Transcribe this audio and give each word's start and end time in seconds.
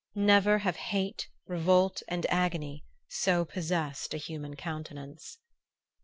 Never 0.15 0.57
have 0.57 0.77
hate, 0.77 1.29
revolt 1.45 2.01
and 2.07 2.25
agony 2.31 2.83
so 3.07 3.45
possessed 3.45 4.15
a 4.15 4.17
human 4.17 4.55
countenance.... 4.55 5.37